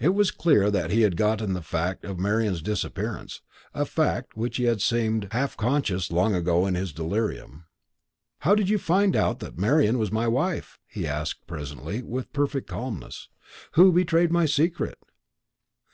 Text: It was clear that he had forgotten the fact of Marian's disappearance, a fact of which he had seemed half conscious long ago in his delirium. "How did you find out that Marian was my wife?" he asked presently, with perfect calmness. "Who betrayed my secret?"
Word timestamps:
It 0.00 0.08
was 0.08 0.32
clear 0.32 0.72
that 0.72 0.90
he 0.90 1.02
had 1.02 1.12
forgotten 1.12 1.52
the 1.52 1.62
fact 1.62 2.04
of 2.04 2.18
Marian's 2.18 2.62
disappearance, 2.62 3.42
a 3.72 3.86
fact 3.86 4.32
of 4.32 4.38
which 4.38 4.56
he 4.56 4.64
had 4.64 4.82
seemed 4.82 5.28
half 5.30 5.56
conscious 5.56 6.10
long 6.10 6.34
ago 6.34 6.66
in 6.66 6.74
his 6.74 6.92
delirium. 6.92 7.66
"How 8.40 8.56
did 8.56 8.68
you 8.68 8.78
find 8.78 9.14
out 9.14 9.38
that 9.38 9.58
Marian 9.60 9.98
was 9.98 10.10
my 10.10 10.26
wife?" 10.26 10.80
he 10.88 11.06
asked 11.06 11.46
presently, 11.46 12.02
with 12.02 12.32
perfect 12.32 12.66
calmness. 12.68 13.28
"Who 13.78 13.92
betrayed 13.92 14.32
my 14.32 14.46
secret?" 14.46 14.98